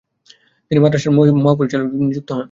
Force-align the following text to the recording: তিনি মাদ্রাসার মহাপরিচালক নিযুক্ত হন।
তিনি 0.71 0.79
মাদ্রাসার 0.79 1.13
মহাপরিচালক 1.37 1.87
নিযুক্ত 2.01 2.29
হন। 2.31 2.39